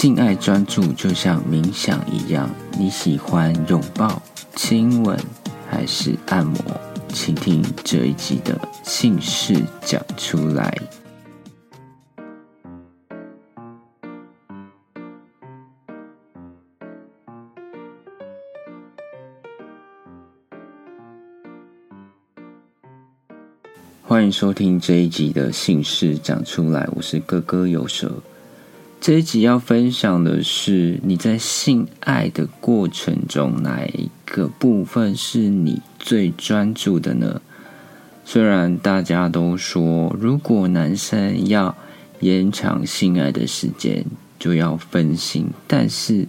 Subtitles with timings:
[0.00, 4.22] 性爱专注就像冥想一样，你喜欢拥抱、
[4.56, 5.14] 亲吻
[5.68, 6.56] 还是按摩？
[7.08, 10.74] 请听这一集的姓氏讲出来。
[24.02, 28.10] 欢迎收听这一集的姓氏讲出来，我是哥哥有舌。
[29.00, 37.40] 这一集要分享的是，你在性爱的过程中，哪一个部分是你最专注的呢？
[38.26, 41.74] 虽然大家都说，如果男生要
[42.20, 44.04] 延长性爱的时间，
[44.38, 46.28] 就要分心，但是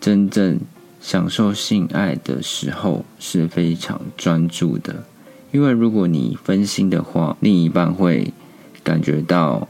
[0.00, 0.60] 真正
[1.00, 5.02] 享受性爱的时候是非常专注的。
[5.50, 8.32] 因为如果你分心的话，另一半会
[8.84, 9.66] 感觉到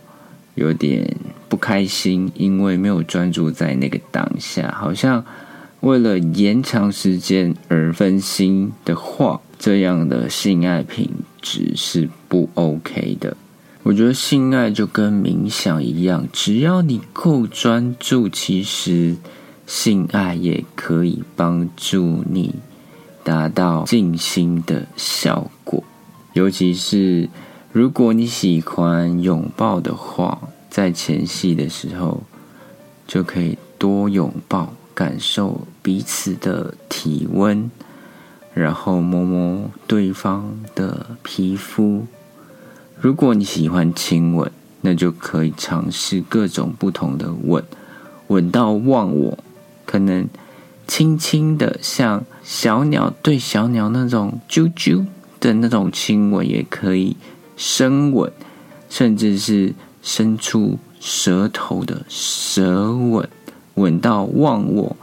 [0.55, 1.17] 有点。
[1.51, 5.25] 不开心，因为没有专注在那个当下，好像
[5.81, 11.11] 为了延长时间而分心的话，这样的性爱品
[11.43, 13.37] 质是不 OK 的。
[13.83, 19.17] 我觉得性爱就跟冥想一样，只要你够专注，其实
[19.67, 22.55] 性爱也可以帮助你
[23.25, 25.83] 达到静心的效果。
[26.35, 27.29] 尤其是
[27.73, 30.41] 如果你喜欢拥抱的话。
[30.71, 32.23] 在前戏的时候，
[33.05, 37.69] 就可以多拥抱，感受彼此的体温，
[38.55, 42.07] 然后摸摸对方的皮肤。
[43.01, 44.51] 如果你喜欢亲吻，
[44.83, 47.65] 那就可以尝试各种不同的吻，
[48.29, 49.39] 吻到忘我。
[49.85, 50.29] 可能
[50.87, 55.05] 轻轻的，像小鸟对小鸟那种啾啾
[55.41, 57.17] 的那种亲吻，也可以
[57.57, 58.31] 深吻，
[58.89, 59.75] 甚至是。
[60.03, 63.29] 伸出舌头的舌吻，
[63.75, 64.97] 吻到忘我，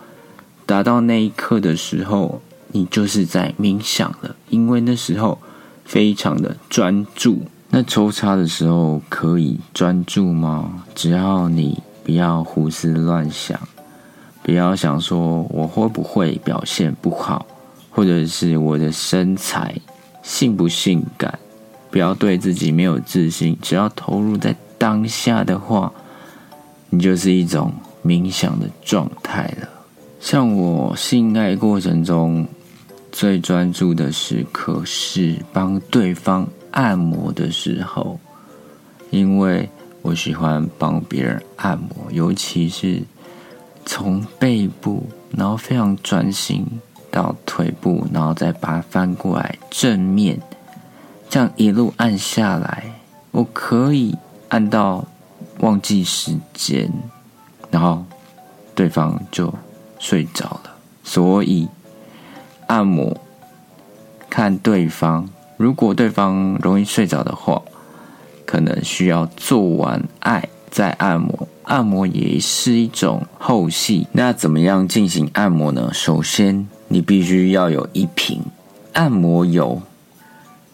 [0.65, 2.41] 达到那一刻的时候，
[2.71, 5.39] 你就是在冥想了，因为那时候
[5.85, 7.41] 非常的专注。
[7.69, 10.83] 那抽插的时候可以专注吗？
[10.95, 13.59] 只要你不要胡思乱想，
[14.41, 17.45] 不要想说我会不会表现不好，
[17.89, 19.75] 或者是我的身材
[20.23, 21.37] 性不性感，
[21.91, 24.55] 不要对自己没有自信，只要投入在。
[24.87, 25.91] 当下的话，
[26.89, 27.73] 你就是一种
[28.05, 29.67] 冥想的状态了。
[30.21, 32.47] 像我性爱过程中
[33.11, 38.17] 最专注的时刻是帮对方按摩的时候，
[39.09, 39.69] 因为
[40.03, 43.03] 我喜欢帮别人按摩，尤其是
[43.85, 46.65] 从背部，然后非常专心
[47.11, 50.39] 到腿部，然后再把它翻过来正面，
[51.29, 52.85] 这样一路按下来，
[53.31, 54.15] 我可以。
[54.49, 55.05] 按到
[55.59, 56.91] 忘记时间，
[57.69, 58.03] 然后
[58.73, 59.53] 对方就
[59.99, 60.75] 睡着了。
[61.03, 61.67] 所以
[62.67, 63.17] 按摩
[64.29, 65.27] 看对方，
[65.57, 67.61] 如果对方容易睡着的话，
[68.45, 71.47] 可能需要做完爱再按摩。
[71.63, 74.07] 按摩也是一种后戏。
[74.13, 75.89] 那怎么样进行按摩呢？
[75.93, 78.41] 首先，你必须要有一瓶
[78.93, 79.81] 按摩油，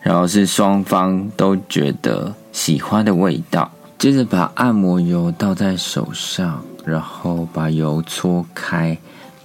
[0.02, 2.36] 然后是双方都觉得。
[2.54, 8.98] 喜欢的味道，接着把按摩油倒在手上，然后把油搓开，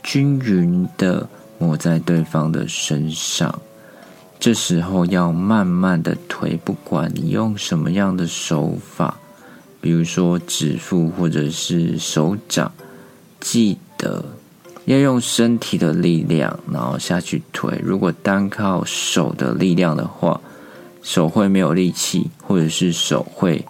[0.03, 1.27] 均匀的
[1.59, 3.59] 抹在对方的身上。
[4.39, 9.17] 这时候要慢慢的推，不管你用什么样的手法，
[9.81, 12.71] 比如说指腹或者是手掌，
[13.41, 14.25] 记得
[14.85, 17.81] 要用身体的力量，然后下去推。
[17.83, 20.41] 如果单靠手的力量的话，
[21.03, 23.65] 手会没有力气，或者是手会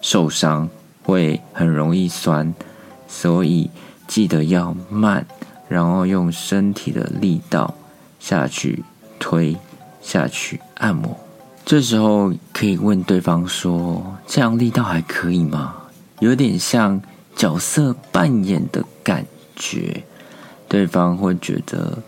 [0.00, 0.68] 受伤，
[1.02, 2.54] 会很容易酸，
[3.08, 3.70] 所以
[4.06, 5.26] 记得要慢，
[5.68, 7.74] 然后用身体的力道
[8.20, 8.84] 下去
[9.18, 9.56] 推
[10.00, 11.18] 下去按摩。
[11.64, 15.74] 这时候可以问对方说：“这样力道还可以吗？”
[16.20, 17.00] 有点像
[17.34, 19.26] 角色扮演的感
[19.56, 20.04] 觉，
[20.68, 21.98] 对方会觉得：“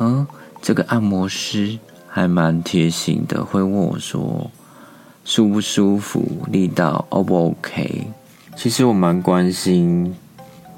[0.00, 0.26] 嗯，
[0.60, 1.78] 这个按摩师。”
[2.16, 4.48] 还蛮贴心的，会问我说
[5.24, 8.06] 舒不舒服，力道 O 不 OK？
[8.54, 10.14] 其实我蛮关心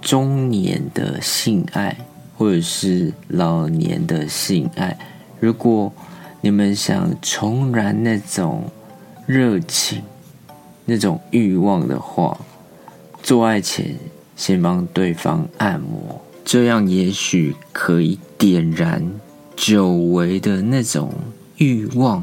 [0.00, 1.94] 中年的性爱，
[2.38, 4.96] 或者是老年的性爱。
[5.38, 5.92] 如果
[6.40, 8.64] 你们想重燃那种
[9.26, 10.02] 热情、
[10.86, 12.40] 那种欲望的话，
[13.22, 13.94] 做爱前
[14.36, 19.06] 先帮对方按摩，这样也许可以点燃。
[19.56, 21.12] 久违的那种
[21.56, 22.22] 欲望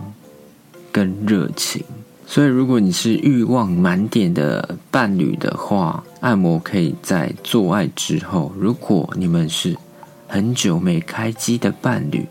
[0.92, 1.84] 跟热情，
[2.28, 9.76] 所以，如果你是欲望满点的伴侣的话，按摩可以在做爱之后；如果你们是
[10.28, 12.26] 很久没开机的伴侣，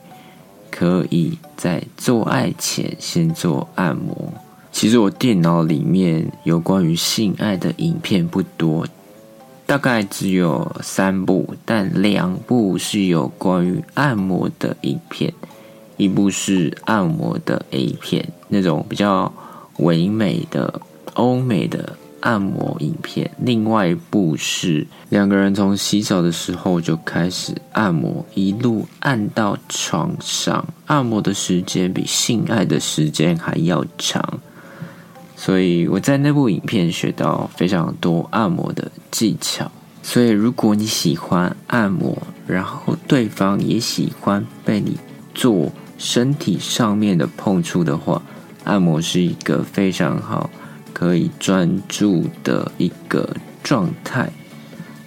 [0.70, 4.32] 可以在做爱前先做按摩。
[4.70, 8.86] 其实我电脑里面有关于性爱的影片不多，
[9.66, 15.32] 大概只有三部，但两部是有关于按摩的影片，
[15.96, 19.32] 一部是按摩的 A 片，那种比较。
[19.78, 20.80] 唯美的
[21.14, 34.22] 欧美的按摩影片，另外一部是两个人从洗澡的时候就开始按摩，一路按到床上，按摩的时间比性爱的时间还要长，
[35.36, 39.70] 所以我在那部影片学到非常多按摩的技巧。
[40.02, 44.98] 所以如果你喜欢按摩，然后对方也喜欢被你
[45.32, 48.20] 做身体上面的碰触的话。
[48.64, 50.48] 按摩是一个非常好
[50.92, 54.32] 可以专注的一个状态。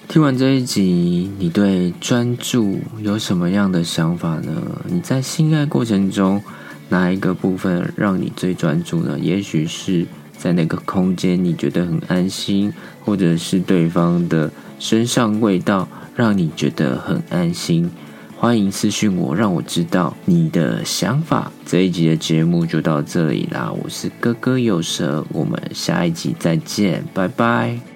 [0.07, 4.61] 听完这一集，你对专注有什么样的想法呢？
[4.87, 6.43] 你在性爱过程中
[6.89, 9.17] 哪一个部分让你最专注呢？
[9.17, 10.05] 也许是
[10.37, 12.73] 在那个空间你觉得很安心，
[13.03, 17.89] 或者是对方的身上味道让你觉得很安心。
[18.37, 21.51] 欢迎私讯我，让我知道你的想法。
[21.65, 27.94] 这一集的节目就到这里啦，我是哥哥有蛇，我们下一集再见，拜拜。